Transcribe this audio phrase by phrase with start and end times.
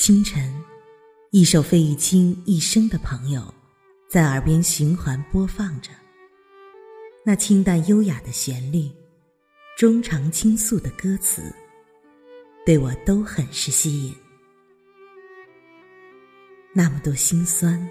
[0.00, 0.50] 清晨，
[1.30, 3.54] 一首费玉清一生的朋友，
[4.08, 5.90] 在耳边循环播放着。
[7.22, 8.90] 那清淡优雅的旋律，
[9.76, 11.54] 衷肠倾诉的歌词，
[12.64, 14.16] 对我都很是吸引。
[16.72, 17.86] 那么多心酸，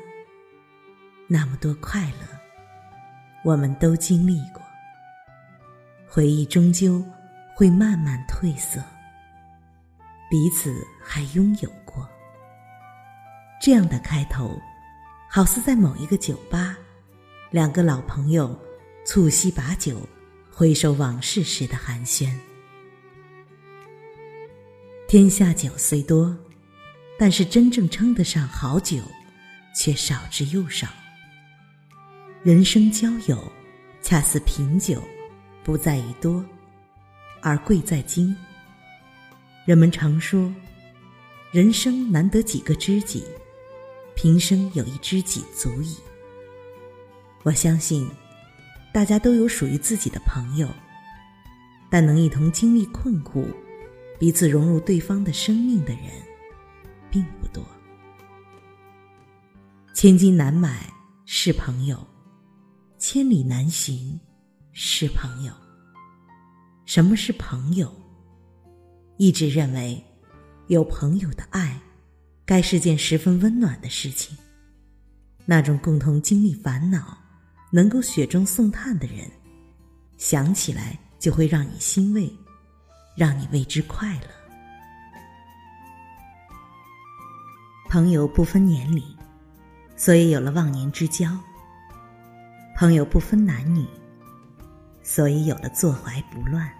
[1.27, 2.25] 那么多快乐，
[3.45, 4.63] 我们都经历过。
[6.07, 7.05] 回忆终究
[7.55, 8.83] 会慢慢褪色，
[10.29, 12.07] 彼此还拥有过。
[13.61, 14.57] 这样的开头，
[15.29, 16.77] 好似在某一个酒吧，
[17.51, 18.57] 两个老朋友
[19.05, 20.07] 促膝把酒，
[20.51, 22.31] 回首往事时的寒暄。
[25.07, 26.37] 天下酒虽多，
[27.17, 29.01] 但是真正称得上好酒，
[29.75, 30.87] 却少之又少。
[32.43, 33.51] 人生交友，
[34.01, 35.01] 恰似品酒。
[35.61, 36.43] 不在于多，
[37.41, 38.35] 而贵在精。
[39.69, 40.51] 人们常说，
[41.51, 43.23] 人生难得几个知己，
[44.15, 45.95] 平生有一知己足矣。
[47.43, 48.09] 我相信，
[48.91, 50.67] 大家都有属于自己的朋友，
[51.87, 53.47] 但能一同经历困苦、
[54.17, 56.05] 彼此融入对方的生命的人，
[57.11, 57.63] 并不多。
[59.93, 60.91] 千金难买
[61.27, 62.03] 是朋友，
[62.97, 64.19] 千里难寻。
[64.71, 65.53] 是朋友。
[66.87, 67.93] 什么是朋友？
[69.19, 70.01] 一直认为，
[70.67, 71.77] 有朋友的爱，
[72.45, 74.37] 该是件十分温暖的事情。
[75.45, 77.17] 那种共同经历烦恼、
[77.69, 79.29] 能够雪中送炭的人，
[80.17, 82.33] 想起来就会让你欣慰，
[83.13, 84.27] 让你为之快乐。
[87.89, 89.03] 朋友不分年龄，
[89.97, 91.37] 所以有了忘年之交。
[92.77, 93.85] 朋友不分男女。
[95.03, 96.71] 所以有了坐怀不乱。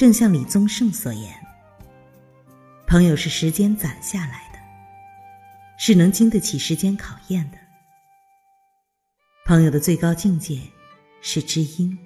[0.00, 1.30] 正像李宗盛所言
[2.88, 4.58] ：“朋友是时间攒下来的，
[5.78, 7.58] 是能经得起时间考验的。
[9.44, 10.58] 朋友的最高境界
[11.20, 11.98] 是知音，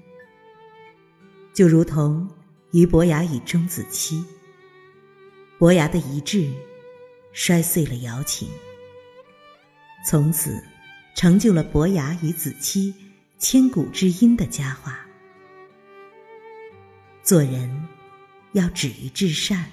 [1.55, 2.29] 就如同
[2.73, 4.25] 俞伯牙与钟子期，
[5.57, 6.53] 伯牙的一掷
[7.33, 8.49] 摔碎了瑶琴，
[10.05, 10.61] 从此
[11.15, 12.93] 成就了伯牙与子期。”
[13.39, 15.04] 千古知音的佳话。
[17.25, 17.89] 做人
[18.53, 19.65] 要止于至善，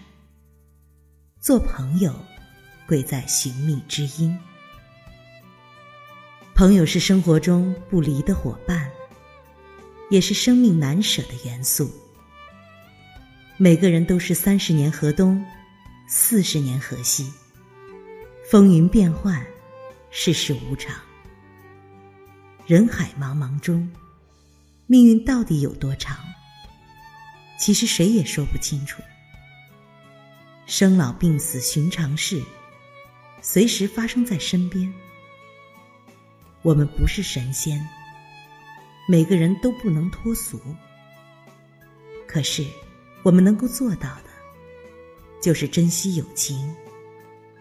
[1.42, 2.16] 做朋友
[2.88, 4.40] 贵在寻觅知音。
[6.56, 8.90] 朋友是生活中不离的伙伴，
[10.10, 11.92] 也是生命难舍的元素。
[13.58, 15.46] 每个人都是三十年河东，
[16.08, 17.30] 四十年河西，
[18.50, 19.46] 风云变幻，
[20.10, 20.96] 世事无常。
[22.66, 23.92] 人海茫茫中，
[24.88, 26.18] 命运到底有多长？
[27.62, 29.04] 其实谁也说不清楚。
[30.66, 32.42] 生老病死寻常事，
[33.40, 34.92] 随时发生在身边。
[36.64, 37.88] 我们不是神仙，
[39.08, 40.60] 每个人都不能脱俗。
[42.28, 42.66] 可是，
[43.22, 44.32] 我们能够做到的，
[45.40, 46.76] 就是珍惜友情，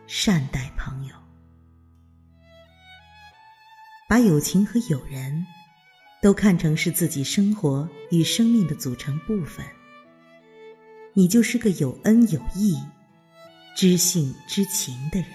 [0.06, 1.15] 善待朋友。
[4.09, 5.44] 把友情和友人，
[6.22, 9.62] 都看成是自己生活与生命的组成部分，
[11.12, 12.78] 你就是个有恩有义、
[13.76, 15.28] 知性知情的人。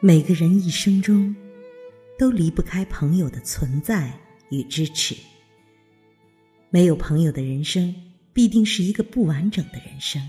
[0.00, 1.34] 每个人一生中，
[2.18, 4.12] 都离不开朋友的存在
[4.50, 5.16] 与支持。
[6.70, 7.94] 没有朋友的人生，
[8.32, 10.22] 必定是一个不完整的人生。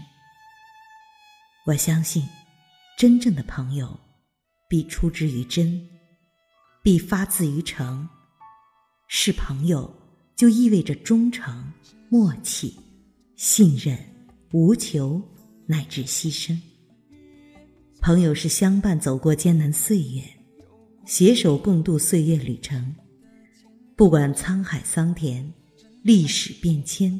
[1.66, 2.28] 我相信。
[2.98, 3.98] 真正的朋友，
[4.68, 5.88] 必出之于真，
[6.84, 8.10] 必发自于诚。
[9.07, 9.90] 是朋友，
[10.39, 11.53] 就意味着忠诚、
[12.07, 12.74] 默契、
[13.36, 14.00] 信任、
[14.53, 15.21] 无求
[15.65, 16.57] 乃至牺牲。
[18.00, 20.24] 朋友是相伴走过艰难岁月，
[21.06, 22.95] 携手共度岁月旅程。
[23.97, 25.53] 不管沧海桑田，
[26.03, 27.19] 历史变迁，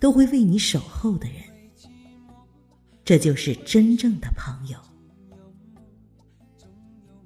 [0.00, 1.36] 都会为你守候的人。
[3.04, 4.76] 这就是真正的朋友。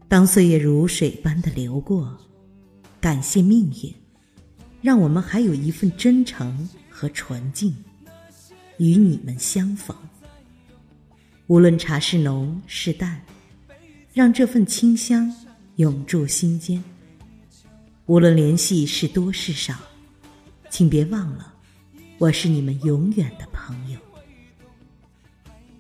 [0.06, 2.14] 当岁月如水般的流过，
[3.00, 3.94] 感谢命运，
[4.84, 7.74] 让我们还有一份真诚和纯净，
[8.76, 9.96] 与你们相逢。
[11.46, 13.18] 无论茶是浓是淡，
[14.12, 15.34] 让这份清香
[15.76, 16.84] 永驻心间。
[18.04, 19.74] 无论联系是多是少，
[20.68, 21.54] 请别忘了，
[22.18, 23.98] 我是你们永远的朋友。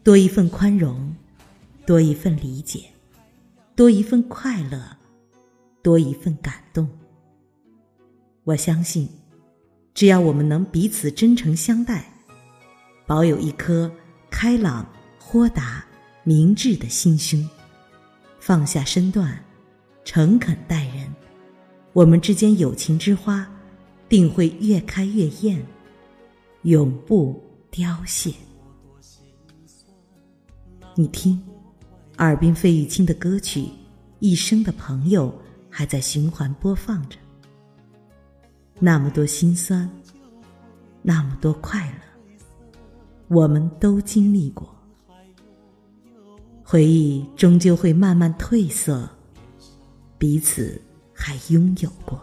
[0.02, 1.14] 多一份宽容，
[1.84, 2.86] 多一份理解。
[3.76, 4.96] 多一份快乐，
[5.82, 6.88] 多一份感动。
[8.44, 9.08] 我相信，
[9.94, 12.04] 只要我们能彼此真诚相待，
[13.06, 13.90] 保有一颗
[14.30, 14.86] 开朗、
[15.18, 15.82] 豁达、
[16.24, 17.48] 明智的心胸，
[18.38, 19.42] 放下身段，
[20.04, 21.10] 诚恳待人，
[21.94, 23.50] 我们之间友情之花
[24.10, 25.64] 定会越开越艳，
[26.64, 28.30] 永不凋谢。
[30.94, 31.42] 你听，
[32.18, 33.60] 耳边费玉清的歌曲
[34.18, 35.28] 《一生的朋友》
[35.70, 37.16] 还在循环播放着，
[38.78, 39.88] 那么多心酸，
[41.02, 41.98] 那么多快乐。
[43.28, 44.74] 我们都经历过，
[46.62, 49.08] 回忆终究会慢慢褪色，
[50.18, 50.80] 彼此
[51.12, 52.20] 还拥有过。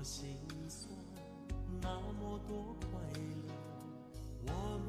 [0.00, 0.34] 多心
[0.66, 0.96] 酸，
[1.82, 2.88] 那么多快
[3.20, 3.52] 乐，
[4.46, 4.88] 我们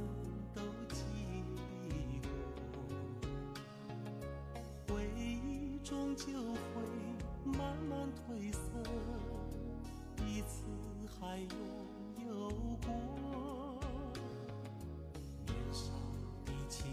[0.55, 1.03] 都经
[1.89, 2.29] 历过。
[4.87, 6.81] 回忆终究会
[7.43, 8.59] 慢慢褪色，
[10.15, 10.63] 彼此
[11.19, 11.49] 还拥
[12.25, 12.47] 有
[12.85, 12.87] 过。
[15.45, 15.91] 年少
[16.45, 16.87] 的轻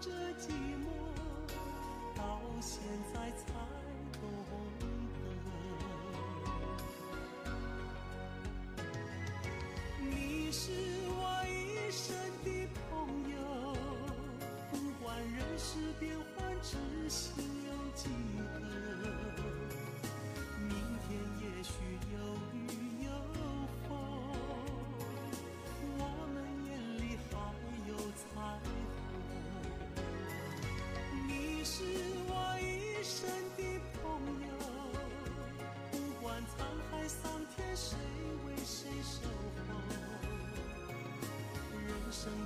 [0.00, 0.50] 着寂
[0.80, 0.88] 寞，
[2.16, 2.80] 到现
[3.12, 3.79] 在才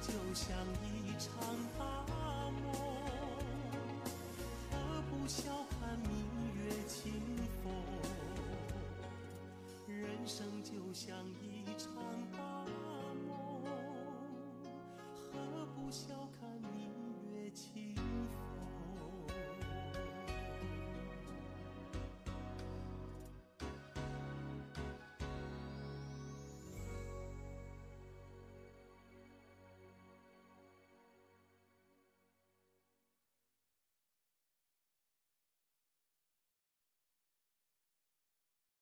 [0.07, 0.94] 就像一